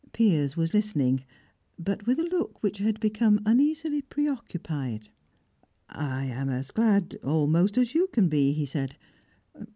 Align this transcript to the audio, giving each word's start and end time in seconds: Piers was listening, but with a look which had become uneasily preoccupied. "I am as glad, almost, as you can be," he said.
Piers 0.13 0.57
was 0.57 0.73
listening, 0.73 1.23
but 1.77 2.07
with 2.07 2.17
a 2.17 2.23
look 2.23 2.63
which 2.63 2.79
had 2.79 2.99
become 2.99 3.39
uneasily 3.45 4.01
preoccupied. 4.01 5.09
"I 5.89 6.23
am 6.25 6.49
as 6.49 6.71
glad, 6.71 7.19
almost, 7.23 7.77
as 7.77 7.93
you 7.93 8.07
can 8.07 8.27
be," 8.27 8.51
he 8.51 8.65
said. 8.65 8.95